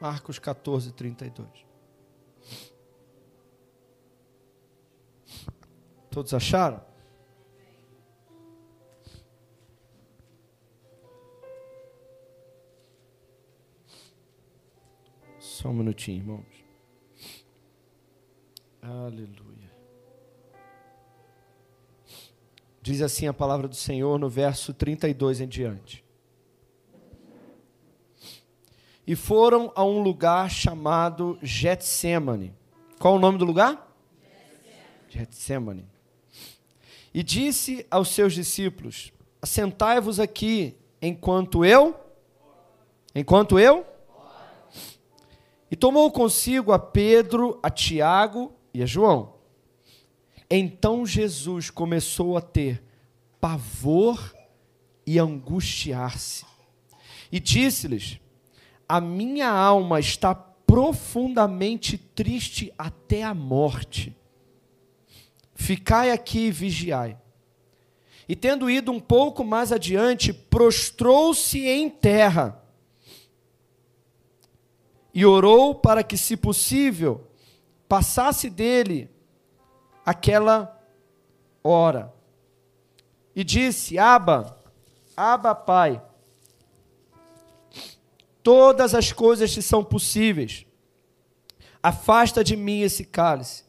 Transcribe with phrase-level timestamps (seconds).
[0.00, 1.48] Marcos 14, 32.
[6.10, 6.80] Todos acharam?
[15.38, 16.64] Só um minutinho, irmãos.
[18.80, 19.70] Aleluia.
[22.80, 26.02] Diz assim a palavra do Senhor no verso 32 em diante.
[29.06, 32.54] E foram a um lugar chamado Getsemane.
[32.98, 33.94] Qual o nome do lugar?
[35.08, 35.86] Getsemane.
[37.12, 41.98] E disse aos seus discípulos: Assentai-vos aqui enquanto eu
[43.14, 43.84] enquanto eu
[45.70, 49.34] e tomou consigo a Pedro, a Tiago e a João.
[50.50, 52.82] Então Jesus começou a ter
[53.40, 54.34] pavor
[55.06, 56.44] e angustiar-se.
[57.30, 58.20] E disse-lhes:
[58.90, 64.16] A minha alma está profundamente triste até a morte.
[65.54, 67.16] Ficai aqui e vigiai.
[68.28, 72.60] E tendo ido um pouco mais adiante, prostrou-se em terra
[75.14, 77.28] e orou para que, se possível,
[77.88, 79.08] passasse dele
[80.04, 80.84] aquela
[81.62, 82.12] hora.
[83.36, 84.58] E disse: Aba,
[85.16, 86.02] Aba, Pai,
[88.42, 90.66] todas as coisas te são possíveis.
[91.82, 93.64] Afasta de mim esse cálice.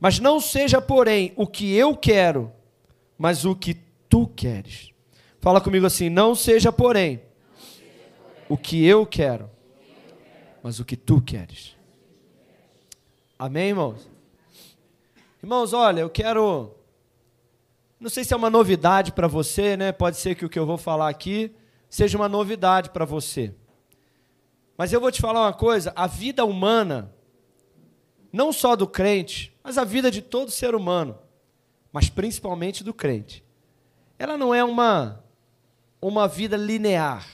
[0.00, 2.52] Mas não seja, porém, o que eu quero,
[3.16, 3.74] mas o que
[4.08, 4.90] tu queres.
[5.40, 7.22] Fala comigo assim: não seja, porém,
[8.48, 9.48] o que eu quero,
[10.62, 11.76] mas o que tu queres.
[13.38, 14.08] Amém, irmãos?
[15.42, 16.74] Irmãos, olha, eu quero.
[17.98, 19.92] Não sei se é uma novidade para você, né?
[19.92, 21.54] Pode ser que o que eu vou falar aqui
[21.88, 23.54] seja uma novidade para você.
[24.82, 27.14] Mas eu vou te falar uma coisa: a vida humana,
[28.32, 31.16] não só do crente, mas a vida de todo ser humano,
[31.92, 33.44] mas principalmente do crente,
[34.18, 35.24] ela não é uma,
[36.00, 37.24] uma vida linear.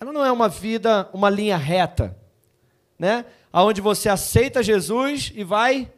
[0.00, 2.18] Ela não é uma vida, uma linha reta
[2.98, 3.26] né?
[3.52, 5.88] Aonde você aceita Jesus e vai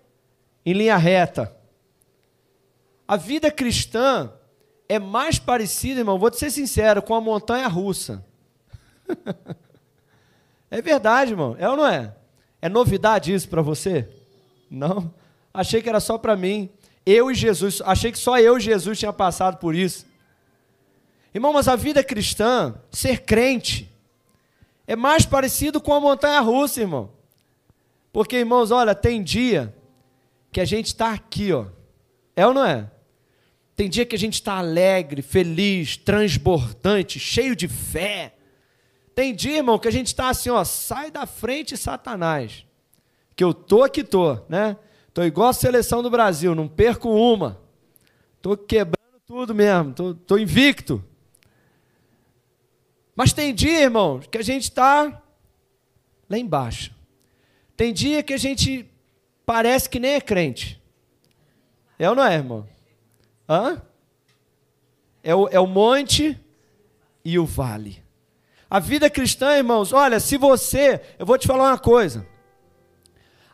[0.66, 1.56] em linha reta.
[3.08, 4.30] A vida cristã
[4.86, 8.22] é mais parecida, irmão, vou te ser sincero, com a montanha russa.
[10.78, 11.54] é verdade, irmão.
[11.58, 12.14] É ou não é?
[12.62, 14.08] É novidade isso para você?
[14.70, 15.12] Não.
[15.52, 16.70] Achei que era só para mim.
[17.04, 20.06] Eu e Jesus, achei que só eu e Jesus tinha passado por isso.
[21.34, 23.90] Irmão, mas a vida cristã, ser crente,
[24.86, 27.10] é mais parecido com a montanha russa, irmão.
[28.10, 29.74] Porque, irmãos, olha, tem dia
[30.50, 31.66] que a gente está aqui, ó.
[32.34, 32.90] É ou não é?
[33.76, 38.34] Tem dia que a gente está alegre, feliz, transbordante, cheio de fé.
[39.14, 42.64] Tem dia, irmão, que a gente está assim, ó, sai da frente, Satanás.
[43.36, 44.76] Que eu tô que tô, né?
[45.12, 47.60] Tô igual a seleção do Brasil, não perco uma.
[48.40, 51.04] Tô quebrando tudo mesmo, tô, tô invicto.
[53.14, 55.22] Mas tem dia, irmão, que a gente está
[56.28, 56.94] lá embaixo.
[57.76, 58.90] Tem dia que a gente
[59.44, 60.80] parece que nem é crente.
[61.98, 62.66] É ou não é, irmão?
[63.48, 63.82] Hã?
[65.22, 66.40] É o, é o monte
[67.24, 68.01] e o vale.
[68.72, 70.98] A vida cristã, irmãos, olha, se você.
[71.18, 72.26] Eu vou te falar uma coisa.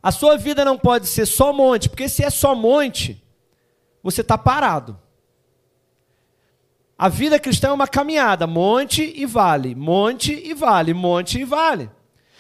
[0.00, 3.20] A sua vida não pode ser só monte, porque se é só monte,
[4.00, 4.96] você está parado.
[6.96, 11.90] A vida cristã é uma caminhada, monte e vale, monte e vale, monte e vale.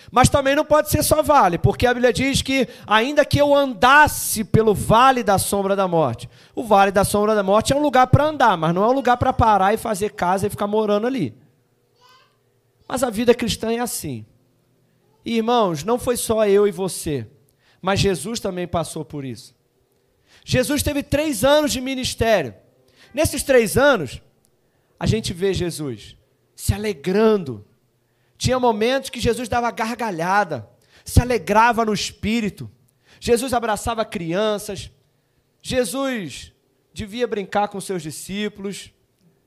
[0.08, 3.52] Mas também não pode ser só vale, porque a Bíblia diz que, ainda que eu
[3.56, 7.82] andasse pelo vale da sombra da morte, o vale da sombra da morte é um
[7.82, 10.68] lugar para andar, mas não é um lugar para parar e fazer casa e ficar
[10.68, 11.47] morando ali.
[12.88, 14.24] Mas a vida cristã é assim.
[15.24, 17.28] E, irmãos, não foi só eu e você,
[17.82, 19.54] mas Jesus também passou por isso.
[20.44, 22.54] Jesus teve três anos de ministério.
[23.12, 24.22] Nesses três anos,
[24.98, 26.16] a gente vê Jesus
[26.56, 27.64] se alegrando.
[28.38, 30.68] Tinha momentos que Jesus dava gargalhada,
[31.04, 32.70] se alegrava no espírito.
[33.20, 34.90] Jesus abraçava crianças.
[35.60, 36.52] Jesus
[36.92, 38.92] devia brincar com seus discípulos.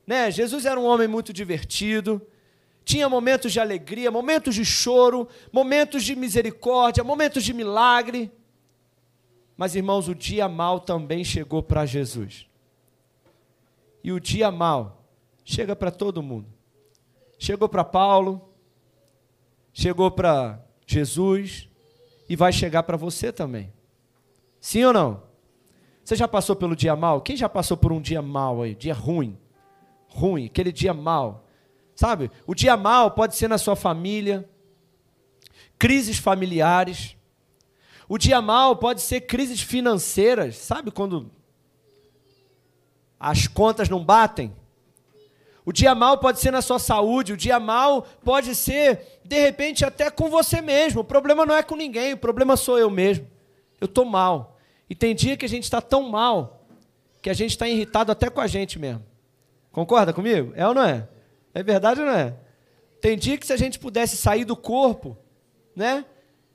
[0.06, 0.30] Né?
[0.30, 2.24] Jesus era um homem muito divertido.
[2.84, 8.30] Tinha momentos de alegria, momentos de choro, momentos de misericórdia, momentos de milagre.
[9.56, 12.46] Mas, irmãos, o dia mal também chegou para Jesus.
[14.02, 15.04] E o dia mal
[15.44, 16.46] chega para todo mundo.
[17.38, 18.50] Chegou para Paulo,
[19.72, 21.68] chegou para Jesus
[22.28, 23.72] e vai chegar para você também.
[24.60, 25.22] Sim ou não?
[26.04, 27.20] Você já passou pelo dia mal?
[27.20, 28.74] Quem já passou por um dia mal aí?
[28.74, 29.38] Dia ruim.
[30.08, 31.46] Ruim, aquele dia mal.
[32.02, 32.32] Sabe?
[32.48, 34.44] O dia mal pode ser na sua família.
[35.78, 37.16] crises familiares.
[38.08, 41.30] O dia mal pode ser crises financeiras, sabe quando
[43.20, 44.52] as contas não batem?
[45.64, 49.84] O dia mal pode ser na sua saúde, o dia mal pode ser, de repente,
[49.84, 51.02] até com você mesmo.
[51.02, 53.28] O problema não é com ninguém, o problema sou eu mesmo.
[53.80, 54.58] Eu estou mal.
[54.90, 56.66] E tem dia que a gente está tão mal
[57.22, 59.06] que a gente está irritado até com a gente mesmo.
[59.70, 60.52] Concorda comigo?
[60.56, 61.08] É ou não é?
[61.54, 62.36] É verdade ou não é?
[63.00, 65.16] Tem dia que se a gente pudesse sair do corpo,
[65.74, 66.04] né?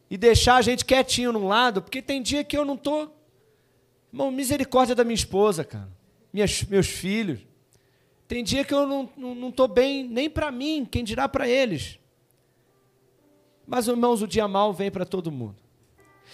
[0.10, 3.14] E deixar a gente quietinho num lado, porque tem dia que eu não estou.
[4.12, 5.90] Irmão, misericórdia da minha esposa, cara.
[6.32, 7.40] Minhas, meus filhos.
[8.28, 12.00] Tem dia que eu não não, não bem nem para mim, quem dirá para eles.
[13.66, 15.58] Mas, irmãos, o dia mal vem para todo mundo.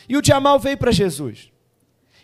[0.07, 1.51] E o dia mal veio para Jesus.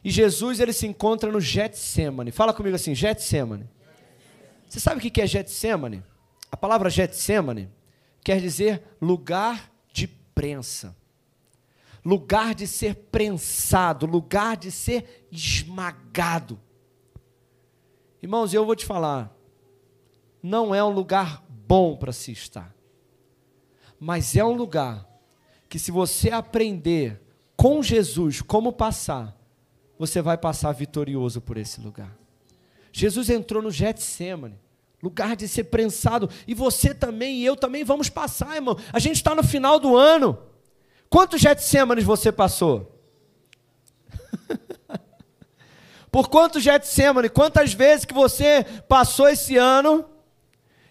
[0.04, 2.32] E Jesus ele se encontra no Getsemane.
[2.32, 3.68] Fala comigo assim, Getsemane.
[4.68, 6.04] Você sabe o que é Getsemane?
[6.52, 7.70] A palavra Getsemane
[8.24, 10.96] quer dizer lugar de prensa.
[12.04, 16.60] Lugar de ser prensado, lugar de ser esmagado.
[18.22, 19.36] Irmãos, eu vou te falar,
[20.42, 22.74] não é um lugar bom para se estar.
[24.00, 25.08] Mas é um lugar
[25.68, 27.22] que, se você aprender
[27.56, 29.38] com Jesus como passar,
[29.98, 32.18] você vai passar vitorioso por esse lugar.
[32.92, 34.58] Jesus entrou no Getsemane,
[35.02, 38.78] lugar de ser prensado, e você também e eu também vamos passar, irmão.
[38.92, 40.38] A gente está no final do ano.
[41.10, 43.00] Quantos Getsemanes você passou?
[46.12, 47.30] Por quantos Getsemane?
[47.30, 50.06] Quantas vezes que você passou esse ano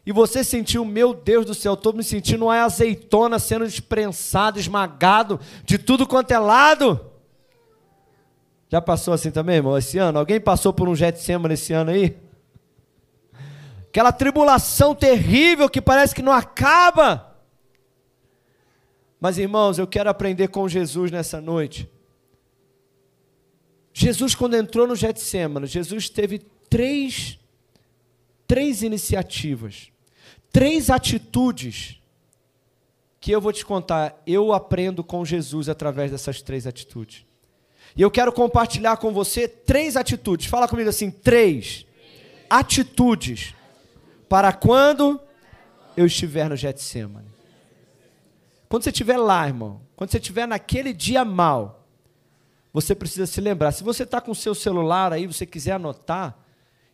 [0.07, 5.39] e você sentiu, meu Deus do céu, estou me sentindo uma azeitona sendo desprensado, esmagado
[5.65, 7.01] de tudo quanto é lado?
[8.69, 10.19] Já passou assim também, irmão, esse ano?
[10.19, 12.17] Alguém passou por um Getsemane esse ano aí?
[13.89, 17.37] Aquela tribulação terrível que parece que não acaba.
[19.21, 21.91] Mas, irmãos, eu quero aprender com Jesus nessa noite.
[23.93, 26.39] Jesus, quando entrou no Getsemane, Jesus teve
[26.69, 27.39] três,
[28.47, 29.91] três iniciativas
[30.53, 32.01] três atitudes
[33.21, 34.21] que eu vou te contar.
[34.27, 37.25] Eu aprendo com Jesus através dessas três atitudes.
[37.97, 40.47] E eu quero compartilhar com você três atitudes.
[40.47, 41.87] Fala comigo assim: três
[42.49, 43.55] atitudes
[44.29, 45.21] para quando
[45.97, 47.29] eu estiver no Getsemane.
[48.69, 51.87] Quando você estiver lá, irmão, quando você estiver naquele dia mal,
[52.73, 53.73] você precisa se lembrar.
[53.73, 56.37] Se você está com o seu celular aí, você quiser anotar,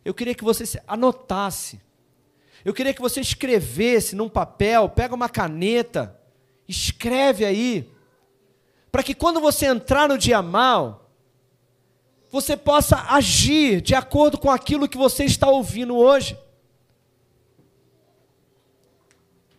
[0.03, 1.81] eu queria que você anotasse.
[2.63, 6.19] Eu queria que você escrevesse num papel, pega uma caneta,
[6.67, 7.91] escreve aí,
[8.91, 11.11] para que quando você entrar no dia mal,
[12.31, 16.37] você possa agir de acordo com aquilo que você está ouvindo hoje.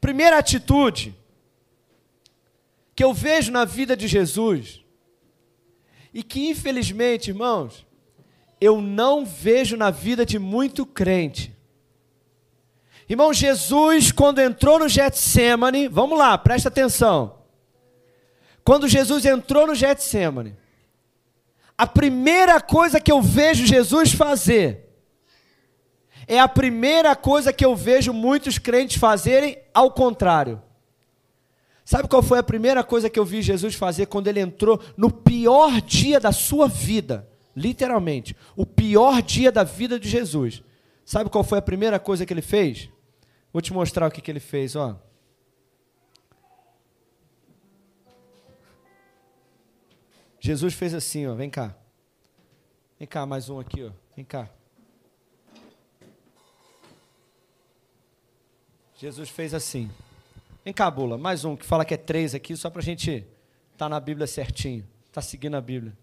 [0.06, 1.12] Primeira atitude
[2.94, 4.80] que eu vejo na vida de Jesus,
[6.14, 7.84] e que infelizmente, irmãos,
[8.60, 11.52] eu não vejo na vida de muito crente,
[13.08, 17.40] Irmão, Jesus, quando entrou no Getsemane, vamos lá, presta atenção.
[18.62, 20.56] Quando Jesus entrou no Getsemane,
[21.76, 24.85] a primeira coisa que eu vejo Jesus fazer
[26.26, 30.60] é a primeira coisa que eu vejo muitos crentes fazerem ao contrário.
[31.84, 35.10] Sabe qual foi a primeira coisa que eu vi Jesus fazer quando ele entrou no
[35.10, 37.28] pior dia da sua vida?
[37.54, 40.62] Literalmente, o pior dia da vida de Jesus.
[41.04, 42.90] Sabe qual foi a primeira coisa que ele fez?
[43.52, 45.00] Vou te mostrar o que, que ele fez, ó.
[50.40, 51.74] Jesus fez assim, ó, vem cá.
[52.98, 53.90] Vem cá, mais um aqui, ó.
[54.16, 54.50] Vem cá.
[58.98, 59.90] Jesus fez assim.
[60.64, 63.10] Vem cá, Bula, mais um que fala que é três aqui, só para a gente
[63.10, 63.26] estar
[63.76, 64.86] tá na Bíblia certinho.
[65.12, 65.96] Tá seguindo a Bíblia.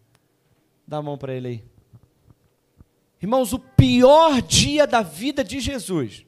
[0.88, 1.63] Dá a mão para ele aí.
[3.21, 6.25] Irmãos, o pior dia da vida de Jesus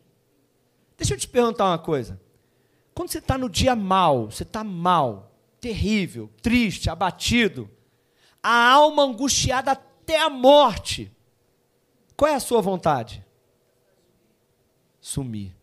[0.97, 2.19] Deixa eu te perguntar uma coisa.
[2.93, 7.69] Quando você está no dia mal, você está mal, terrível, triste, abatido,
[8.41, 11.11] a alma angustiada até a morte,
[12.15, 13.25] qual é a sua vontade?
[15.01, 15.53] Sumir.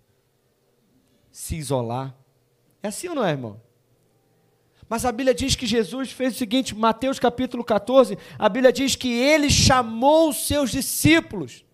[1.32, 2.14] Se isolar.
[2.82, 3.60] É assim ou não é, irmão?
[4.88, 8.94] Mas a Bíblia diz que Jesus fez o seguinte, Mateus capítulo 14, a Bíblia diz
[8.94, 11.64] que ele chamou os seus discípulos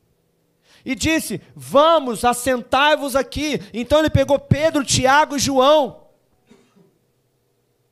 [0.85, 3.61] e disse: Vamos, assentai-vos aqui.
[3.75, 6.07] Então ele pegou Pedro, Tiago e João.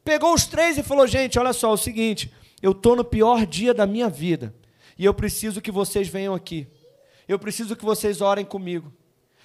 [0.04, 2.32] Pegou os três e falou: Gente, olha só, é o seguinte,
[2.62, 4.54] eu estou no pior dia da minha vida
[4.96, 6.68] e eu preciso que vocês venham aqui.
[7.26, 8.92] Eu preciso que vocês orem comigo.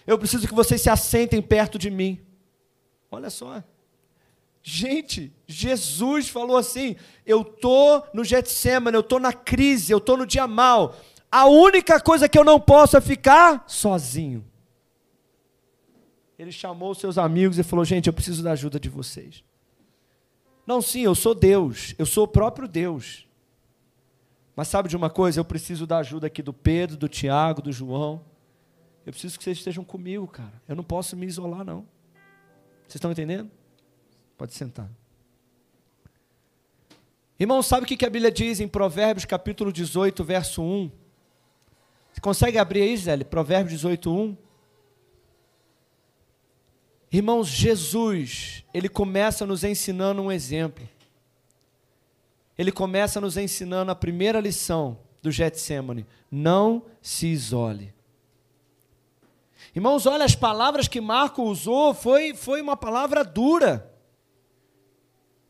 [0.05, 2.19] Eu preciso que vocês se assentem perto de mim.
[3.09, 3.63] Olha só.
[4.63, 10.25] Gente, Jesus falou assim: eu tô no Getsemane, eu tô na crise, eu tô no
[10.25, 10.95] dia mal.
[11.31, 14.45] A única coisa que eu não posso é ficar sozinho.
[16.37, 19.43] Ele chamou seus amigos e falou: Gente, eu preciso da ajuda de vocês.
[20.65, 23.27] Não, sim, eu sou Deus, eu sou o próprio Deus.
[24.55, 25.39] Mas sabe de uma coisa?
[25.39, 28.23] Eu preciso da ajuda aqui do Pedro, do Tiago, do João.
[29.05, 30.53] Eu preciso que vocês estejam comigo, cara.
[30.67, 31.87] Eu não posso me isolar, não.
[32.81, 33.49] Vocês estão entendendo?
[34.37, 34.89] Pode sentar.
[37.39, 40.91] Irmão, sabe o que a Bíblia diz em Provérbios capítulo 18, verso 1?
[42.13, 43.17] Você consegue abrir aí, Zé?
[43.23, 44.37] Provérbios 18, 1?
[47.11, 50.87] Irmãos, Jesus, ele começa nos ensinando um exemplo.
[52.57, 57.93] Ele começa nos ensinando a primeira lição do Getsemane: não se isole.
[59.73, 63.89] Irmãos, olha, as palavras que Marco usou foi, foi uma palavra dura.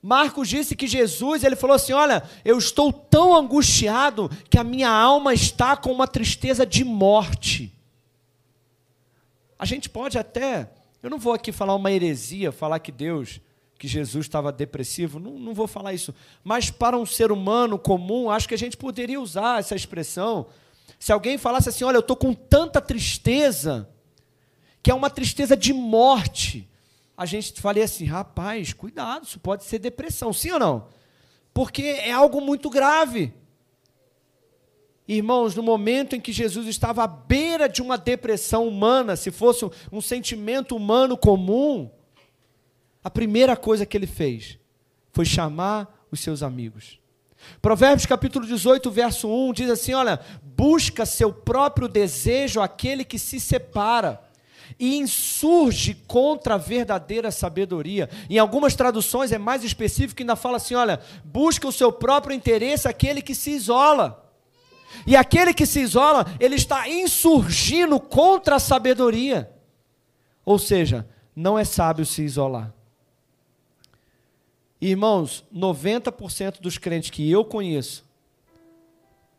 [0.02, 4.90] Marcos disse que Jesus, ele falou assim: Olha, eu estou tão angustiado que a minha
[4.90, 7.72] alma está com uma tristeza de morte.
[9.58, 10.70] A gente pode até
[11.04, 13.42] eu não vou aqui falar uma heresia, falar que Deus,
[13.80, 16.14] que Jesus estava depressivo, não, não vou falar isso.
[16.44, 20.46] Mas para um ser humano comum, acho que a gente poderia usar essa expressão.
[21.00, 23.90] Se alguém falasse assim: Olha, eu estou com tanta tristeza,
[24.84, 26.68] que é uma tristeza de morte,
[27.16, 30.88] a gente faria assim: Rapaz, cuidado, isso pode ser depressão, sim ou não?
[31.54, 33.34] Porque é algo muito grave.
[35.08, 39.70] Irmãos, no momento em que Jesus estava à beira de uma depressão humana, se fosse
[39.92, 41.90] um sentimento humano comum,
[43.04, 44.58] a primeira coisa que ele fez
[45.12, 47.00] foi chamar os seus amigos.
[47.62, 53.40] Provérbios capítulo 18, verso 1 diz assim: Olha, busca seu próprio desejo aquele que se
[53.40, 54.31] separa
[54.80, 58.10] e insurge contra a verdadeira sabedoria.
[58.30, 62.88] Em algumas traduções é mais específico, ainda fala assim: olha, busca o seu próprio interesse
[62.88, 64.30] aquele que se isola.
[65.08, 69.50] E aquele que se isola, ele está insurgindo contra a sabedoria.
[70.46, 72.74] Ou seja, não é sábio se isolar.
[74.80, 78.04] Irmãos, 90% dos crentes que eu conheço,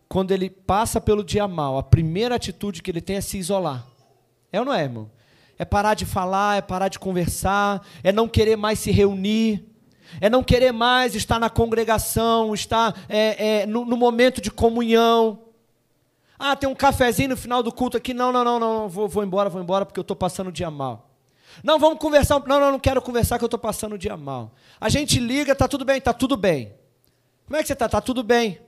[0.08, 3.86] quando ele passa pelo dia mal, a primeira atitude que ele tem é se isolar.
[4.52, 5.10] É ou não é, irmão?
[5.58, 9.64] É parar de falar, é parar de conversar, é não querer mais se reunir,
[10.20, 15.38] é não querer mais estar na congregação, estar é, é, no, no momento de comunhão.
[16.38, 18.12] Ah, tem um cafezinho no final do culto aqui.
[18.12, 20.70] Não, não, não, não, vou, vou embora, vou embora porque eu estou passando o dia
[20.70, 21.10] mal.
[21.62, 22.42] Não, vamos conversar.
[22.46, 24.52] Não, não, não quero conversar que eu estou passando o dia mal.
[24.80, 26.72] A gente liga, tá tudo bem, tá tudo bem.
[27.46, 27.88] Como é que você está?
[27.88, 28.58] Tá tudo bem.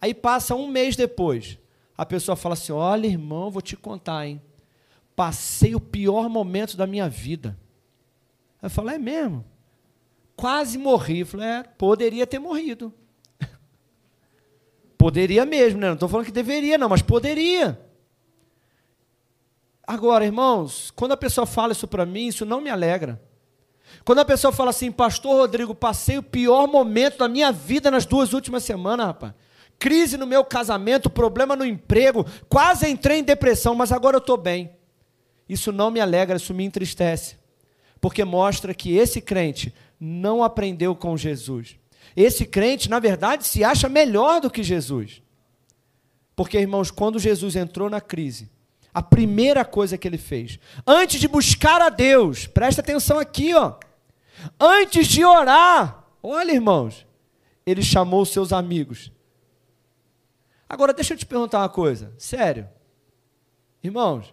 [0.00, 1.58] Aí passa um mês depois.
[1.96, 4.42] A pessoa fala assim: Olha, irmão, vou te contar, hein?
[5.14, 7.58] Passei o pior momento da minha vida.
[8.62, 9.44] Eu falo: É mesmo?
[10.36, 11.20] Quase morri.
[11.20, 12.92] Eu falei: É, poderia ter morrido.
[14.96, 15.88] Poderia mesmo, né?
[15.88, 17.78] Não estou falando que deveria, não, mas poderia.
[19.86, 23.20] Agora, irmãos, quando a pessoa fala isso para mim, isso não me alegra.
[24.04, 28.06] Quando a pessoa fala assim, Pastor Rodrigo, passei o pior momento da minha vida nas
[28.06, 29.34] duas últimas semanas, rapaz.
[29.78, 34.36] Crise no meu casamento, problema no emprego, quase entrei em depressão, mas agora eu estou
[34.36, 34.70] bem.
[35.52, 37.36] Isso não me alegra, isso me entristece.
[38.00, 41.76] Porque mostra que esse crente não aprendeu com Jesus.
[42.16, 45.20] Esse crente, na verdade, se acha melhor do que Jesus.
[46.34, 48.50] Porque, irmãos, quando Jesus entrou na crise,
[48.94, 53.74] a primeira coisa que ele fez, antes de buscar a Deus, presta atenção aqui, ó.
[54.58, 57.06] Antes de orar, olha, irmãos,
[57.66, 59.12] ele chamou seus amigos.
[60.66, 62.66] Agora, deixa eu te perguntar uma coisa, sério.
[63.84, 64.32] Irmãos,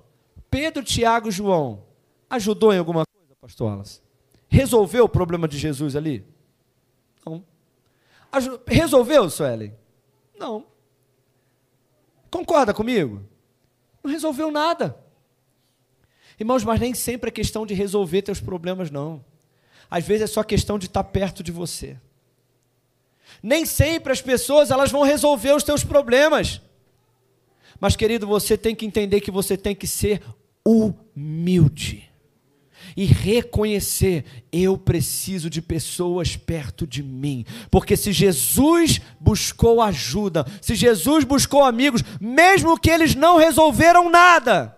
[0.49, 1.83] Pedro, Tiago e João
[2.29, 4.01] ajudou em alguma coisa, pastor Alas?
[4.47, 6.25] Resolveu o problema de Jesus ali?
[7.25, 7.43] Não.
[8.67, 9.75] Resolveu, Suelen?
[10.37, 10.65] Não.
[12.31, 13.23] Concorda comigo?
[14.03, 14.97] Não resolveu nada.
[16.39, 19.23] Irmãos, mas nem sempre é questão de resolver teus problemas, não.
[19.89, 21.99] Às vezes é só questão de estar perto de você.
[23.43, 26.61] Nem sempre as pessoas elas vão resolver os teus problemas.
[27.79, 30.21] Mas, querido, você tem que entender que você tem que ser
[30.65, 32.09] humilde
[32.95, 37.45] e reconhecer: eu preciso de pessoas perto de mim.
[37.69, 44.75] Porque se Jesus buscou ajuda, se Jesus buscou amigos, mesmo que eles não resolveram nada,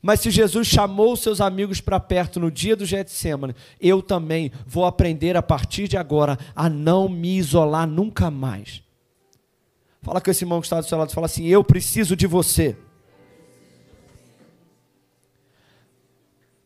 [0.00, 4.84] mas se Jesus chamou seus amigos para perto no dia do Getsemane, eu também vou
[4.84, 8.82] aprender a partir de agora a não me isolar nunca mais.
[10.02, 12.76] Fala com esse irmão que está do seu lado, fala assim: eu preciso de você.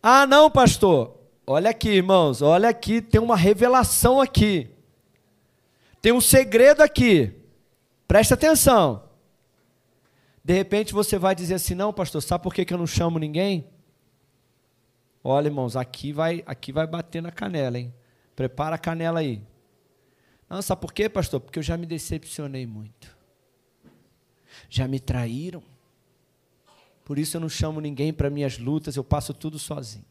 [0.02, 1.14] Ah, não, pastor.
[1.46, 4.70] Olha aqui, irmãos, olha aqui, tem uma revelação aqui.
[6.00, 7.32] Tem um segredo aqui.
[8.08, 9.04] Presta atenção.
[10.42, 13.68] De repente você vai dizer assim: "Não, pastor, sabe por que eu não chamo ninguém?"
[15.22, 17.92] Olha, irmãos, aqui vai, aqui vai bater na canela, hein?
[18.36, 19.42] Prepara a canela aí.
[20.48, 21.40] Não, sabe por quê, pastor?
[21.40, 23.15] Porque eu já me decepcionei muito.
[24.68, 25.62] Já me traíram.
[27.04, 30.04] Por isso eu não chamo ninguém para minhas lutas, eu passo tudo sozinho.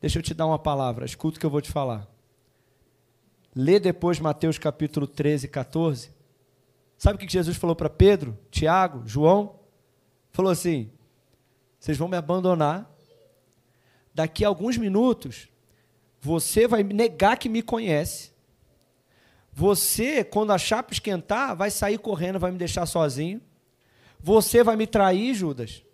[0.00, 2.08] Deixa eu te dar uma palavra, escuta o que eu vou te falar.
[3.54, 6.10] Lê depois Mateus capítulo 13, 14.
[6.96, 9.56] Sabe o que Jesus falou para Pedro, Tiago, João?
[10.30, 10.90] Falou assim:
[11.78, 12.88] vocês vão me abandonar.
[14.14, 15.48] Daqui a alguns minutos,
[16.20, 18.31] você vai negar que me conhece.
[19.52, 23.40] Você, quando a chapa esquentar, vai sair correndo, vai me deixar sozinho.
[24.18, 25.84] Você vai me trair, Judas.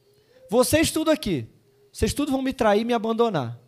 [0.48, 1.46] Vocês tudo aqui.
[1.92, 3.58] Vocês tudo vão me trair e me abandonar.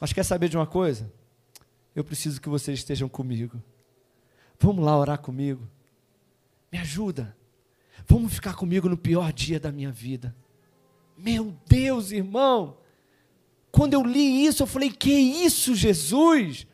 [0.00, 1.12] Mas quer saber de uma coisa?
[1.94, 3.62] Eu preciso que vocês estejam comigo.
[4.58, 5.68] Vamos lá orar comigo.
[6.70, 7.36] Me ajuda.
[8.06, 10.34] Vamos ficar comigo no pior dia da minha vida.
[11.16, 12.78] Meu Deus, irmão.
[13.70, 16.66] Quando eu li isso, eu falei: Que isso, Jesus?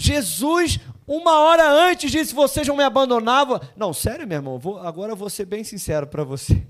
[0.00, 3.60] Jesus, uma hora antes, disse: Vocês não me abandonavam.
[3.76, 6.64] Não, sério, meu irmão, vou, agora eu vou ser bem sincero para você.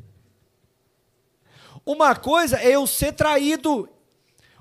[1.85, 3.87] Uma coisa é eu ser traído,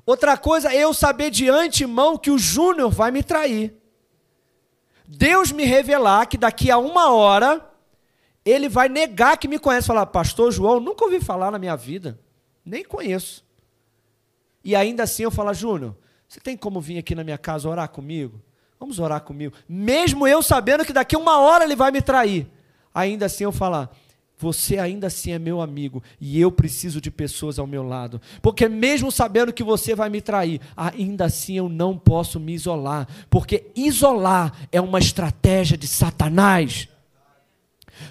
[0.06, 3.74] outra coisa é eu saber de antemão que o Júnior vai me trair.
[5.08, 7.66] Deus me revelar que daqui a uma hora
[8.44, 9.88] ele vai negar que me conhece.
[9.88, 12.20] Falar, Pastor João, nunca ouvi falar na minha vida,
[12.66, 13.46] nem conheço.
[14.62, 15.96] E ainda assim eu falo, Júnior,
[16.28, 18.42] você tem como vir aqui na minha casa orar comigo?
[18.80, 19.54] Vamos orar comigo.
[19.68, 22.48] Mesmo eu sabendo que daqui uma hora ele vai me trair.
[22.94, 23.92] Ainda assim eu falar,
[24.40, 28.22] você ainda assim é meu amigo e eu preciso de pessoas ao meu lado.
[28.42, 33.08] Porque mesmo sabendo que você vai me trair, ainda assim eu não posso me isolar.
[33.32, 36.88] Porque isolar é uma estratégia de Satanás.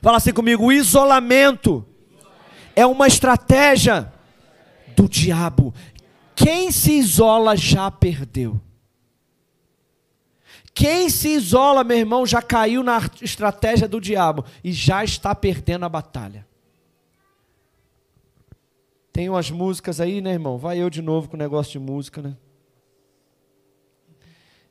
[0.02, 1.86] Fala assim comigo: o isolamento
[2.74, 4.12] é uma estratégia
[4.96, 5.72] do diabo.
[6.34, 8.60] Quem se isola já perdeu.
[10.76, 15.86] Quem se isola, meu irmão, já caiu na estratégia do diabo e já está perdendo
[15.86, 16.46] a batalha.
[19.10, 20.58] Tem umas músicas aí, né, irmão?
[20.58, 22.36] Vai eu de novo com o negócio de música, né?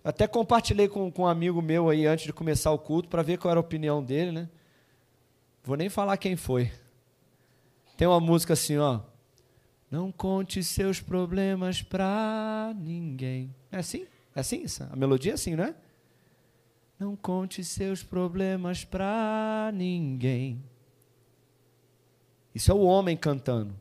[0.04, 3.40] Até compartilhei com, com um amigo meu aí antes de começar o culto para ver
[3.40, 4.48] qual era a opinião dele, né?
[5.64, 6.72] Vou nem falar quem foi.
[7.98, 9.00] Tem uma música assim, ó.
[9.90, 13.56] Não conte seus problemas pra ninguém.
[13.72, 14.06] É assim?
[14.36, 14.64] É assim?
[14.92, 15.74] A melodia é assim, não é?
[16.98, 20.64] Não conte seus problemas para ninguém.
[22.54, 23.76] Isso é o homem cantando.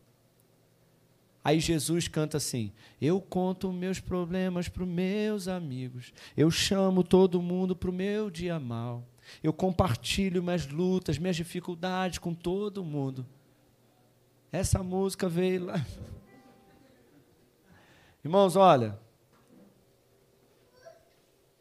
[1.45, 6.13] Aí Jesus canta assim: Eu conto meus problemas para os meus amigos.
[6.37, 9.07] Eu chamo todo mundo para o meu dia mal.
[9.43, 13.27] Eu compartilho minhas lutas, minhas dificuldades com todo mundo.
[14.51, 15.87] Essa música veio lá.
[18.25, 18.99] Irmãos, olha,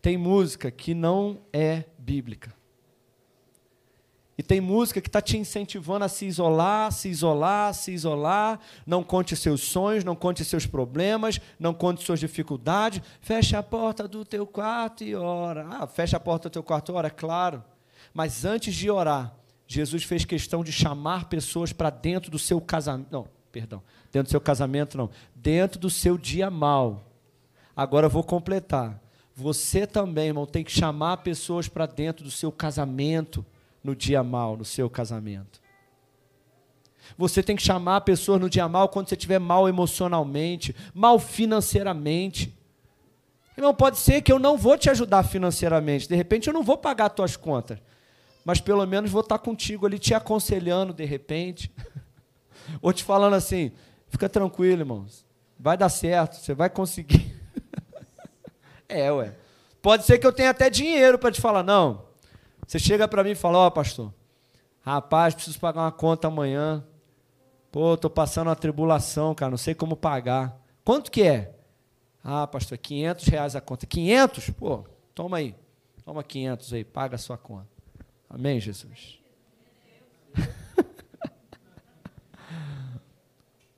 [0.04, 2.54] tem música que não é bíblica.
[4.38, 8.60] E tem música que está te incentivando a se isolar, se isolar, se isolar.
[8.86, 13.02] Não conte seus sonhos, não conte seus problemas, não conte suas dificuldades.
[13.22, 15.68] Fecha a porta do teu quarto e ora.
[15.70, 17.63] Ah, fecha a porta do teu quarto e ora, é claro.
[18.13, 19.34] Mas antes de orar,
[19.66, 23.08] Jesus fez questão de chamar pessoas para dentro do seu casamento.
[23.10, 23.82] Não, perdão.
[24.12, 25.10] Dentro do seu casamento, não.
[25.34, 27.10] Dentro do seu dia mal.
[27.74, 29.02] Agora eu vou completar.
[29.36, 33.46] Você também, irmão, tem que chamar pessoas para dentro do seu casamento
[33.84, 35.62] no dia mal, no seu casamento.
[37.17, 42.54] Você tem que chamar pessoas no dia mal quando você estiver mal emocionalmente, mal financeiramente.
[43.58, 46.78] Irmão, pode ser que eu não vou te ajudar financeiramente, de repente eu não vou
[46.78, 47.78] pagar as tuas contas,
[48.43, 51.72] mas pelo menos vou estar contigo ali te aconselhando de repente,
[52.82, 53.72] ou te falando assim:
[54.08, 55.26] fica tranquilo, irmãos,
[55.60, 57.33] vai dar certo, você vai conseguir.
[58.94, 59.34] É, ué.
[59.82, 62.06] Pode ser que eu tenha até dinheiro para te falar, não.
[62.66, 64.14] Você chega para mim e fala, ó, oh, pastor,
[64.82, 66.84] rapaz, preciso pagar uma conta amanhã.
[67.72, 70.58] Pô, tô passando uma tribulação, cara, não sei como pagar.
[70.86, 71.56] Quanto que é?
[72.24, 73.86] Ah, pastor, 500 reais a conta.
[73.86, 74.52] 500?
[74.52, 75.56] Pô, toma aí.
[76.06, 77.68] Toma 500 aí, paga a sua conta.
[78.30, 79.20] Amém, Jesus?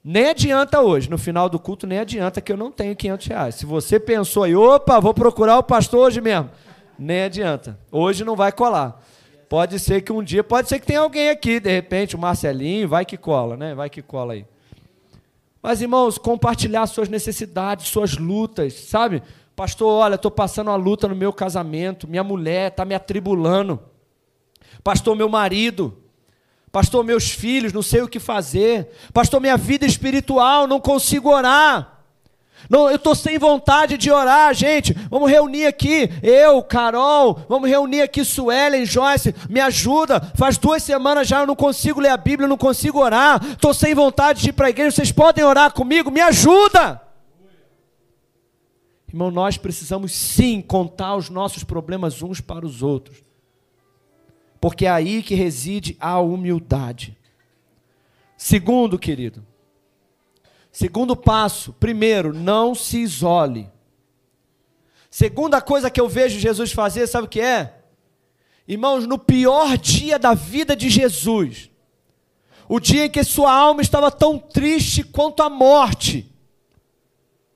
[0.08, 3.56] Nem adianta hoje, no final do culto, nem adianta que eu não tenho 500 reais.
[3.56, 6.52] Se você pensou aí, opa, vou procurar o pastor hoje mesmo.
[6.98, 7.80] Nem adianta.
[7.92, 9.04] Hoje não vai colar.
[9.50, 12.88] Pode ser que um dia, pode ser que tenha alguém aqui, de repente, o Marcelinho,
[12.88, 13.74] vai que cola, né?
[13.74, 14.46] Vai que cola aí.
[15.60, 19.24] Mas, irmãos, compartilhar suas necessidades, suas lutas, sabe?
[19.56, 23.80] Pastor, olha, estou passando uma luta no meu casamento, minha mulher está me atribulando.
[24.84, 25.98] Pastor, meu marido.
[26.76, 28.90] Pastor, meus filhos, não sei o que fazer.
[29.14, 32.02] Pastor, minha vida espiritual, não consigo orar.
[32.70, 34.92] Não, eu estou sem vontade de orar, gente.
[35.10, 40.20] Vamos reunir aqui, eu, Carol, vamos reunir aqui Suelen, Joyce, me ajuda.
[40.36, 43.42] Faz duas semanas já eu não consigo ler a Bíblia, não consigo orar.
[43.54, 44.98] Estou sem vontade de ir para a igreja.
[44.98, 46.12] Vocês podem orar comigo?
[46.12, 47.02] Me ajuda.
[49.08, 53.25] Irmão, nós precisamos sim contar os nossos problemas uns para os outros.
[54.66, 57.16] Porque é aí que reside a humildade.
[58.36, 59.46] Segundo, querido,
[60.72, 63.70] Segundo passo, primeiro, não se isole.
[65.08, 67.84] Segunda coisa que eu vejo Jesus fazer, sabe o que é?
[68.68, 71.70] Irmãos, no pior dia da vida de Jesus,
[72.68, 76.36] o dia em que sua alma estava tão triste quanto a morte,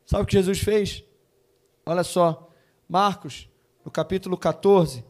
[0.06, 1.04] sabe o que Jesus fez?
[1.88, 2.52] Olha só,
[2.88, 3.50] Marcos,
[3.84, 5.09] no capítulo 14,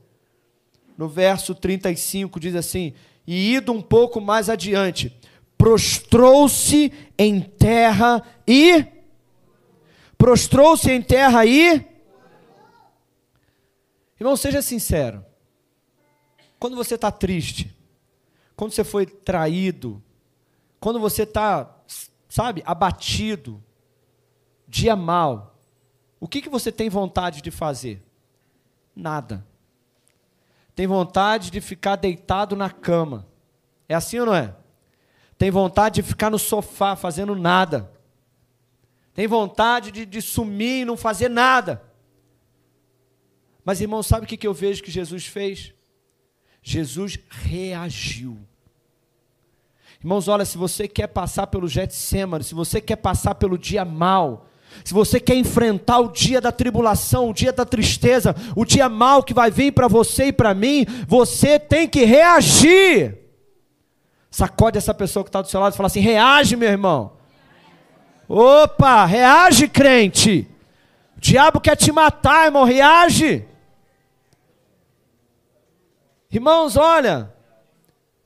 [1.00, 2.94] no verso 35, diz assim:
[3.26, 5.18] E ido um pouco mais adiante,
[5.58, 8.86] prostrou-se em terra e
[10.18, 11.88] prostrou-se em terra e
[14.20, 15.26] Irmão, seja sincero.
[16.60, 17.74] Quando você está triste,
[18.54, 20.04] quando você foi traído,
[20.78, 21.74] quando você está,
[22.28, 23.64] sabe, abatido,
[24.68, 25.58] dia mal,
[26.20, 28.04] o que, que você tem vontade de fazer?
[28.94, 29.48] Nada.
[30.80, 33.28] Tem vontade de ficar deitado na cama.
[33.90, 34.56] É assim ou não é?
[35.38, 37.92] tem vontade de ficar no sofá fazendo nada,
[39.14, 41.84] tem vontade de, de sumir e não fazer nada.
[43.66, 45.74] Mas, irmão, sabe o que, eu vejo que Jesus fez?
[46.64, 48.40] Jesus reagiu.
[50.00, 54.49] Irmãos, olha, se você quer passar pelo Getsemane, se você quer passar pelo dia mal,
[54.84, 59.24] se você quer enfrentar o dia da tribulação, o dia da tristeza, o dia mal
[59.24, 63.18] que vai vir para você e para mim, você tem que reagir.
[64.32, 67.14] Sacode essa pessoa que está do seu lado e fala assim: reage, meu irmão.
[68.28, 70.48] Opa, reage, crente.
[71.18, 73.46] O diabo quer te matar, irmão, reage.
[76.32, 77.34] Irmãos, olha,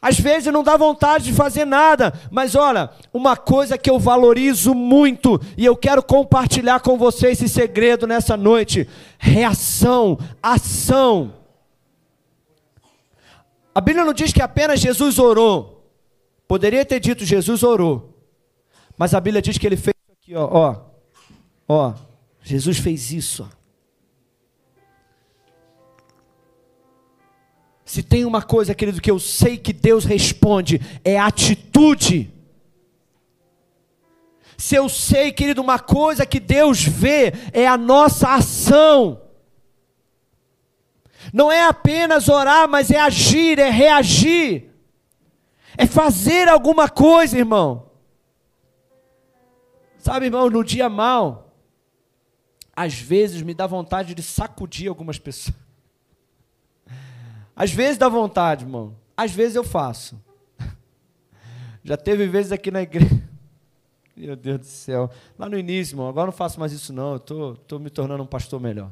[0.03, 4.75] às vezes não dá vontade de fazer nada, mas olha, uma coisa que eu valorizo
[4.75, 8.85] muito e eu quero compartilhar com vocês esse segredo nessa noite:
[9.17, 11.35] reação, ação.
[13.73, 15.89] A Bíblia não diz que apenas Jesus orou.
[16.49, 18.13] Poderia ter dito Jesus orou.
[18.97, 20.75] Mas a Bíblia diz que ele fez aqui, ó, ó.
[21.65, 21.93] Ó,
[22.43, 23.49] Jesus fez isso.
[27.93, 32.33] Se tem uma coisa, querido, que eu sei que Deus responde, é atitude.
[34.57, 39.21] Se eu sei, querido, uma coisa que Deus vê, é a nossa ação.
[41.31, 44.73] Não é apenas orar, mas é agir, é reagir
[45.77, 47.89] é fazer alguma coisa, irmão.
[49.97, 51.55] Sabe, irmão, no dia mal,
[52.75, 55.62] às vezes me dá vontade de sacudir algumas pessoas.
[57.55, 58.95] Às vezes dá vontade, irmão.
[59.15, 60.21] Às vezes eu faço.
[61.83, 63.23] Já teve vezes aqui na igreja.
[64.15, 65.09] Meu Deus do céu.
[65.37, 67.13] Lá no início, irmão, agora não faço mais isso não.
[67.13, 68.91] Eu tô, tô me tornando um pastor melhor.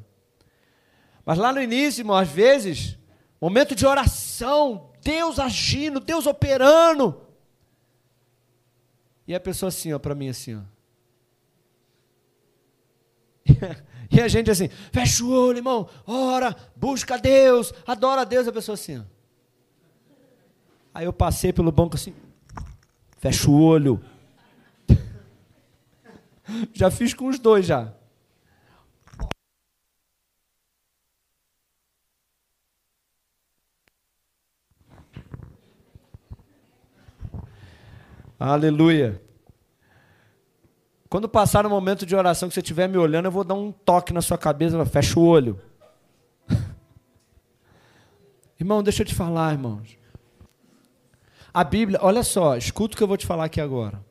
[1.25, 2.97] Mas lá no início, irmão, às vezes,
[3.39, 7.21] momento de oração, Deus agindo, Deus operando.
[9.27, 10.61] E a pessoa assim, ó, para mim assim, ó.
[14.11, 18.51] e a gente assim, fecha o olho, irmão, ora, busca Deus, adora a Deus, a
[18.51, 19.03] pessoa assim.
[20.93, 22.13] Aí eu passei pelo banco assim,
[23.19, 24.03] fecha o olho.
[26.73, 27.93] já fiz com os dois já.
[38.37, 39.21] Aleluia.
[41.11, 43.69] Quando passar no momento de oração que você estiver me olhando, eu vou dar um
[43.69, 45.59] toque na sua cabeça, fecha o olho.
[48.57, 49.97] Irmão, deixa eu te falar, irmãos.
[51.53, 54.01] A Bíblia, olha só, escuta o que eu vou te falar aqui agora.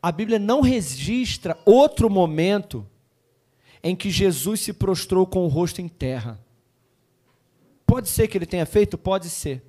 [0.00, 2.86] A Bíblia não registra outro momento
[3.82, 6.38] em que Jesus se prostrou com o rosto em terra.
[7.84, 8.96] Pode ser que ele tenha feito?
[8.96, 9.64] Pode ser.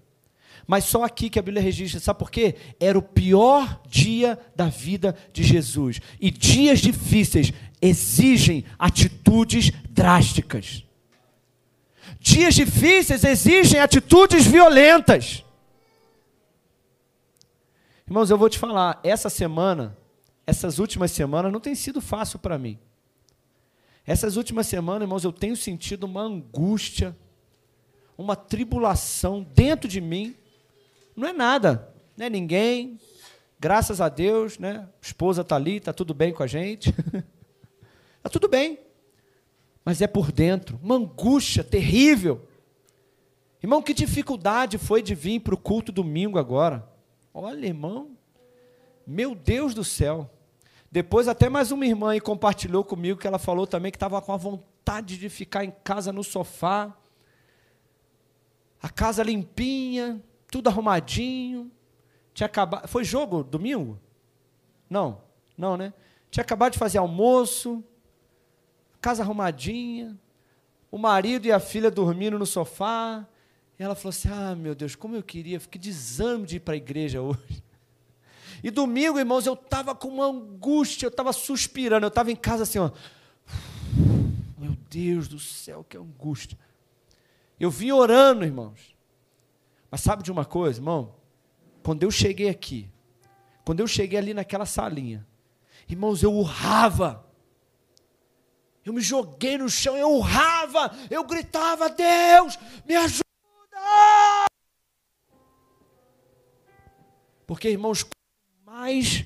[0.68, 2.56] Mas só aqui que a Bíblia registra, sabe por quê?
[2.80, 6.02] Era o pior dia da vida de Jesus.
[6.20, 10.84] E dias difíceis exigem atitudes drásticas.
[12.20, 15.46] Dias difíceis exigem atitudes violentas.
[18.06, 19.98] Irmãos, eu vou te falar, essa semana
[20.48, 22.80] essas últimas semanas não tem sido fácil para mim.
[24.06, 27.14] Essas últimas semanas, irmãos, eu tenho sentido uma angústia,
[28.18, 30.34] uma tribulação dentro de mim.
[31.18, 33.00] Não é nada, não é ninguém.
[33.60, 34.88] Graças a Deus, né?
[35.02, 36.90] Esposa está ali, está tudo bem com a gente.
[38.18, 38.78] Está tudo bem.
[39.84, 42.48] Mas é por dentro, uma angústia terrível.
[43.64, 46.88] Irmão, que dificuldade foi de vir para o culto domingo agora.
[47.34, 48.16] Olha, irmão,
[49.06, 50.30] meu Deus do céu.
[50.92, 54.34] Depois até mais uma irmã aí compartilhou comigo que ela falou também que estava com
[54.34, 56.96] a vontade de ficar em casa no sofá.
[58.80, 61.72] A casa limpinha, tudo arrumadinho.
[62.34, 62.88] Tinha acabado.
[62.88, 64.00] Foi jogo domingo?
[64.90, 65.22] Não,
[65.58, 65.94] não, né?
[66.30, 67.84] Tinha acabado de fazer almoço,
[69.02, 70.18] casa arrumadinha,
[70.92, 73.26] o marido e a filha dormindo no sofá.
[73.80, 76.74] E ela falou assim: Ah, meu Deus, como eu queria, fiquei desame de ir para
[76.74, 77.64] a igreja hoje.
[78.64, 82.64] E domingo, irmãos, eu estava com uma angústia, eu estava suspirando, eu estava em casa
[82.64, 82.90] assim, ó.
[84.58, 86.58] Meu Deus do céu, que angústia.
[87.60, 88.97] Eu vim orando, irmãos.
[89.90, 91.16] Mas sabe de uma coisa, irmão?
[91.84, 92.90] Quando eu cheguei aqui,
[93.64, 95.26] quando eu cheguei ali naquela salinha,
[95.88, 97.26] irmãos, eu urrava.
[98.84, 103.24] Eu me joguei no chão, eu urrava, eu gritava: Deus, me ajuda!
[107.46, 108.06] Porque, irmãos,
[108.66, 109.26] mais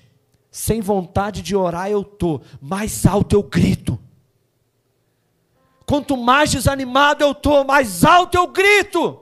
[0.51, 3.99] sem vontade de orar eu tô, mais alto eu grito.
[5.85, 9.20] Quanto mais desanimado eu tô, mais alto eu grito.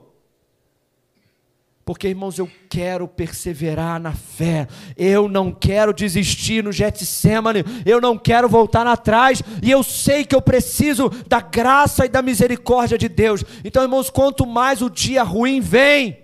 [1.90, 4.68] Porque, irmãos, eu quero perseverar na fé.
[4.96, 7.64] Eu não quero desistir no Getsemane.
[7.84, 9.42] Eu não quero voltar atrás.
[9.60, 13.42] E eu sei que eu preciso da graça e da misericórdia de Deus.
[13.64, 16.16] Então, irmãos, quanto mais o dia ruim vem,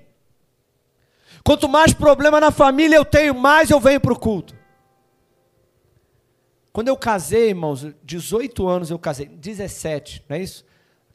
[1.42, 4.54] Quanto mais problema na família eu tenho, mais eu venho para o culto.
[6.72, 10.64] Quando eu casei, irmãos, 18 anos eu casei, 17, não é isso?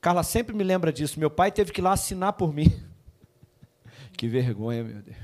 [0.01, 1.17] Carla sempre me lembra disso.
[1.17, 2.69] Meu pai teve que ir lá assinar por mim.
[4.21, 5.17] que vergonha, meu Deus.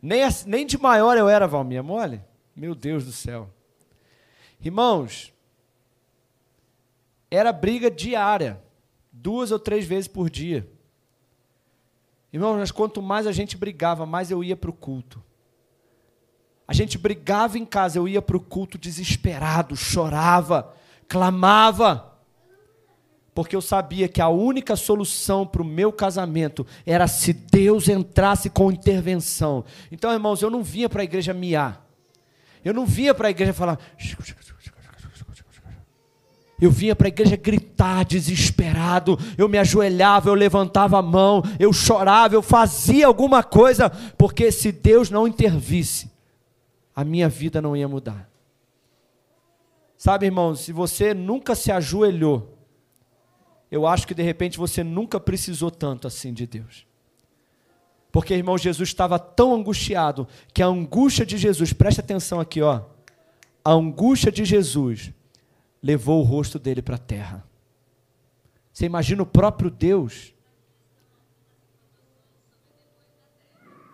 [0.00, 2.24] Nem, nem de maior eu era, Valmir, mole?
[2.56, 3.50] Meu Deus do céu.
[4.58, 5.30] Irmãos,
[7.30, 8.58] era briga diária,
[9.12, 10.66] duas ou três vezes por dia.
[12.32, 15.22] Irmãos, mas quanto mais a gente brigava, mais eu ia para o culto.
[16.66, 20.74] A gente brigava em casa, eu ia para o culto desesperado, chorava,
[21.06, 22.15] clamava,
[23.36, 28.48] porque eu sabia que a única solução para o meu casamento era se Deus entrasse
[28.48, 29.62] com intervenção.
[29.92, 31.86] Então, irmãos, eu não vinha para a igreja miar,
[32.64, 33.78] eu não vinha para a igreja falar.
[36.58, 39.18] Eu vinha para a igreja gritar, desesperado.
[39.36, 44.72] Eu me ajoelhava, eu levantava a mão, eu chorava, eu fazia alguma coisa, porque se
[44.72, 46.10] Deus não intervisse,
[46.94, 48.30] a minha vida não ia mudar.
[49.98, 52.55] Sabe, irmãos, se você nunca se ajoelhou,
[53.70, 56.86] eu acho que de repente você nunca precisou tanto assim de Deus.
[58.12, 62.82] Porque, irmão, Jesus estava tão angustiado que a angústia de Jesus, preste atenção aqui, ó.
[63.62, 65.12] A angústia de Jesus
[65.82, 67.44] levou o rosto dele para a terra.
[68.72, 70.32] Você imagina o próprio Deus.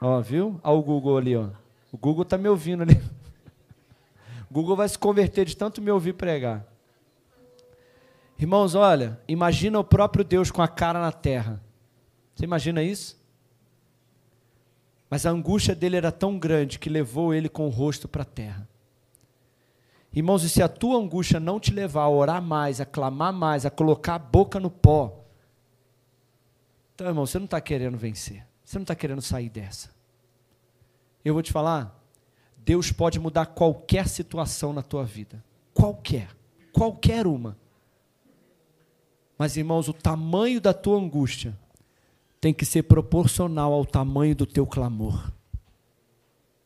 [0.00, 0.60] Ó, viu?
[0.62, 1.48] Olha o Google ali, ó.
[1.90, 3.00] O Google está me ouvindo ali.
[4.48, 6.66] O Google vai se converter de tanto me ouvir pregar.
[8.42, 11.62] Irmãos, olha, imagina o próprio Deus com a cara na terra.
[12.34, 13.16] Você imagina isso?
[15.08, 18.26] Mas a angústia dele era tão grande que levou ele com o rosto para a
[18.26, 18.68] terra.
[20.12, 23.64] Irmãos, e se a tua angústia não te levar a orar mais, a clamar mais,
[23.64, 25.20] a colocar a boca no pó,
[26.96, 28.44] então, irmão, você não está querendo vencer.
[28.64, 29.88] Você não está querendo sair dessa.
[31.24, 31.96] Eu vou te falar,
[32.56, 35.44] Deus pode mudar qualquer situação na tua vida.
[35.72, 36.30] Qualquer.
[36.72, 37.61] Qualquer uma.
[39.38, 41.58] Mas, irmãos, o tamanho da tua angústia
[42.40, 45.30] tem que ser proporcional ao tamanho do teu clamor.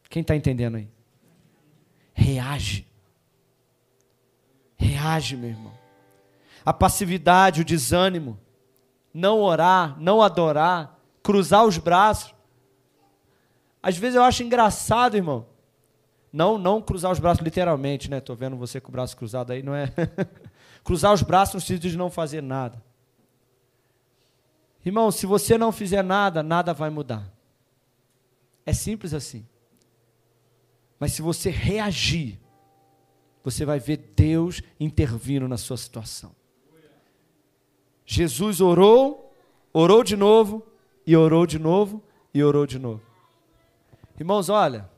[0.08, 0.88] Quem está entendendo aí?
[2.14, 2.86] Reage.
[4.76, 5.72] Reage, meu irmão.
[6.64, 8.38] A passividade, o desânimo,
[9.12, 12.34] não orar, não adorar, cruzar os braços.
[13.82, 15.46] Às vezes eu acho engraçado, irmão.
[16.32, 18.18] Não, não cruzar os braços literalmente, né?
[18.18, 19.92] Estou vendo você com o braço cruzado aí, não é?
[20.86, 22.80] cruzar os braços no sentido de não fazer nada.
[24.84, 27.28] Irmão, se você não fizer nada, nada vai mudar.
[28.64, 29.44] É simples assim.
[30.96, 32.38] Mas se você reagir,
[33.42, 36.30] você vai ver Deus intervindo na sua situação.
[38.04, 39.34] Jesus orou,
[39.72, 40.64] orou de novo,
[41.04, 42.00] e orou de novo,
[42.32, 43.02] e orou de novo.
[44.16, 44.88] Irmãos, olha,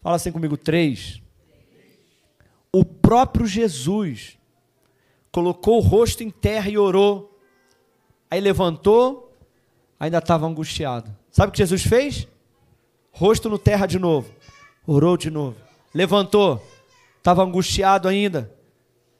[0.00, 1.22] fala assim comigo: três.
[2.72, 4.36] o próprio Jesus
[5.32, 7.36] colocou o rosto em terra e orou.
[8.30, 9.34] Aí levantou,
[9.98, 11.14] ainda estava angustiado.
[11.30, 12.28] Sabe o que Jesus fez?
[13.10, 14.30] Rosto no terra de novo.
[14.86, 15.56] Orou de novo.
[15.94, 16.62] Levantou,
[17.16, 18.54] estava angustiado ainda.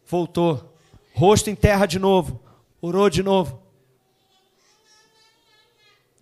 [0.07, 0.72] Voltou.
[1.14, 2.40] Rosto em terra de novo.
[2.81, 3.61] Orou de novo.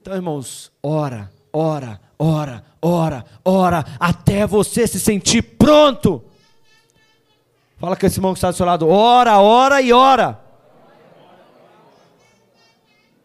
[0.01, 6.25] Então, irmãos, ora, ora, ora, ora, ora, até você se sentir pronto.
[7.81, 10.39] Fala com esse irmão que está do seu lado, ora, ora e ora.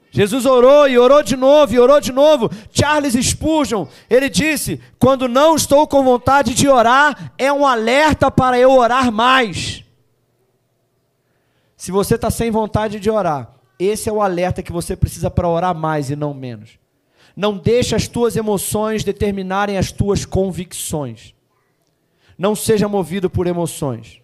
[0.09, 2.49] Jesus orou e orou de novo e orou de novo.
[2.71, 8.57] Charles Spurgeon, ele disse: Quando não estou com vontade de orar, é um alerta para
[8.57, 9.83] eu orar mais.
[11.75, 15.49] Se você está sem vontade de orar, esse é o alerta que você precisa para
[15.49, 16.79] orar mais e não menos.
[17.35, 21.35] Não deixe as tuas emoções determinarem as tuas convicções.
[22.37, 24.23] Não seja movido por emoções.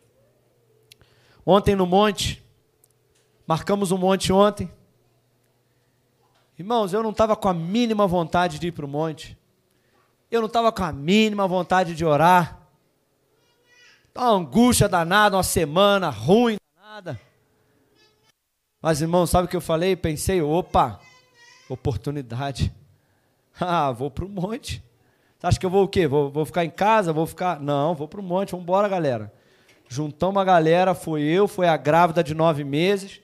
[1.45, 2.43] Ontem no monte,
[3.47, 4.71] marcamos um monte ontem.
[6.58, 9.38] Irmãos, eu não estava com a mínima vontade de ir para o monte.
[10.30, 12.60] Eu não estava com a mínima vontade de orar.
[14.15, 17.19] Uma angústia danada, uma semana ruim danada.
[18.82, 19.95] Mas, irmão, sabe o que eu falei?
[19.95, 20.99] Pensei, opa,
[21.69, 22.71] oportunidade.
[23.60, 24.84] Ah, vou para o monte.
[25.38, 26.08] Você acha que eu vou o quê?
[26.08, 27.12] Vou, vou ficar em casa?
[27.12, 27.60] Vou ficar.
[27.60, 28.51] Não, vou para o monte.
[28.51, 29.32] Vamos embora, galera.
[29.93, 33.19] Juntamos uma galera, foi eu, foi a grávida de nove meses.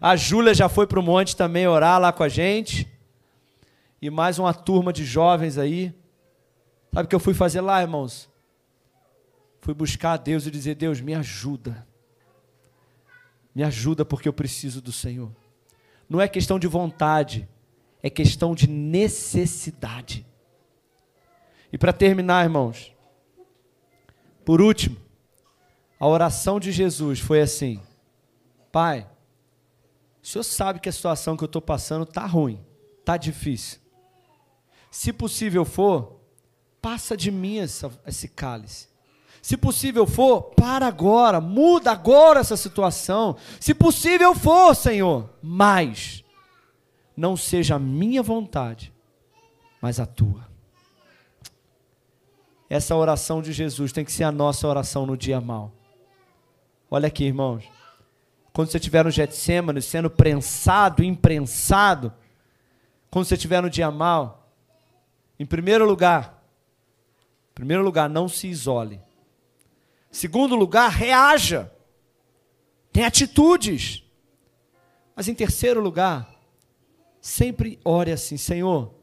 [0.00, 2.90] a Júlia já foi para o monte também orar lá com a gente.
[4.00, 5.94] E mais uma turma de jovens aí.
[6.90, 8.30] Sabe o que eu fui fazer lá, irmãos?
[9.60, 11.86] Fui buscar a Deus e dizer: Deus, me ajuda.
[13.54, 15.30] Me ajuda porque eu preciso do Senhor.
[16.08, 17.46] Não é questão de vontade,
[18.02, 20.24] é questão de necessidade.
[21.70, 22.90] E para terminar, irmãos,
[24.44, 24.96] por último,
[25.98, 27.80] a oração de Jesus foi assim:
[28.70, 29.06] Pai,
[30.22, 32.60] o Senhor sabe que a situação que eu estou passando está ruim,
[33.00, 33.80] está difícil.
[34.90, 36.20] Se possível for,
[36.80, 38.88] passa de mim essa, esse cálice.
[39.40, 43.36] Se possível for, para agora, muda agora essa situação.
[43.58, 46.22] Se possível for, Senhor, mas
[47.16, 48.92] não seja a minha vontade,
[49.80, 50.51] mas a tua.
[52.72, 55.70] Essa oração de Jesus tem que ser a nossa oração no dia mal.
[56.90, 57.64] Olha aqui, irmãos.
[58.50, 62.14] Quando você estiver no Getsemane, sendo prensado, imprensado,
[63.10, 64.50] quando você estiver no dia mal,
[65.38, 66.42] em primeiro lugar,
[67.50, 69.02] em primeiro lugar, não se isole.
[70.10, 71.70] Segundo lugar, reaja.
[72.90, 74.02] Tem atitudes.
[75.14, 76.26] Mas em terceiro lugar,
[77.20, 78.94] sempre ore assim: Senhor,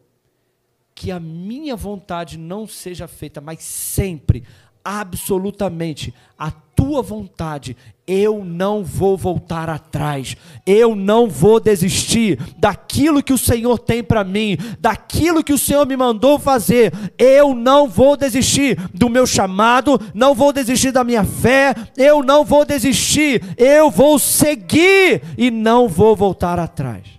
[1.00, 4.44] que a minha vontade não seja feita, mas sempre,
[4.84, 10.36] absolutamente, a tua vontade, eu não vou voltar atrás,
[10.66, 15.88] eu não vou desistir daquilo que o Senhor tem para mim, daquilo que o Senhor
[15.88, 21.24] me mandou fazer, eu não vou desistir do meu chamado, não vou desistir da minha
[21.24, 27.19] fé, eu não vou desistir, eu vou seguir e não vou voltar atrás.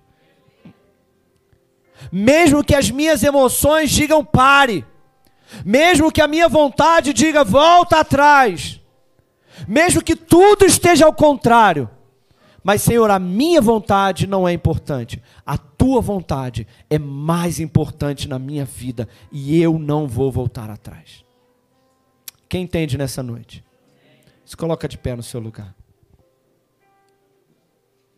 [2.13, 4.85] Mesmo que as minhas emoções digam pare,
[5.65, 8.81] mesmo que a minha vontade diga volta atrás,
[9.67, 11.89] mesmo que tudo esteja ao contrário,
[12.63, 18.39] mas Senhor, a minha vontade não é importante, a tua vontade é mais importante na
[18.39, 21.25] minha vida e eu não vou voltar atrás.
[22.49, 23.65] Quem entende nessa noite?
[24.45, 25.75] Se coloca de pé no seu lugar.